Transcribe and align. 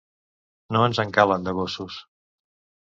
No 0.77 0.81
ens 0.87 1.03
en 1.05 1.13
calen, 1.19 1.47
de 1.49 1.57
gossos. 1.61 2.03